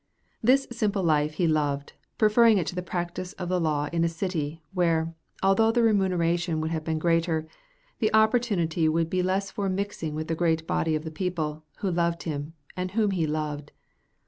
This 0.41 0.67
simple 0.71 1.03
life 1.03 1.35
he 1.35 1.45
loved, 1.47 1.93
preferring 2.17 2.57
it 2.57 2.65
to 2.65 2.73
the 2.75 2.81
practice 2.81 3.33
of 3.33 3.49
the 3.49 3.59
law 3.61 3.87
in 3.93 4.03
a 4.03 4.09
city, 4.09 4.63
where, 4.73 5.13
although 5.43 5.71
the 5.71 5.83
remuneration 5.83 6.59
would 6.59 6.83
be 6.83 6.93
greater, 6.95 7.45
the 7.99 8.11
opportunity 8.11 8.89
would 8.89 9.11
be 9.11 9.21
less 9.21 9.51
for 9.51 9.69
mixing 9.69 10.15
with 10.15 10.27
the 10.27 10.33
great 10.33 10.65
body 10.65 10.95
of 10.95 11.03
the 11.03 11.11
people, 11.11 11.65
who 11.81 11.91
loved 11.91 12.23
him, 12.23 12.53
and 12.75 12.93
whom 12.93 13.11
he 13.11 13.27
loved. 13.27 13.73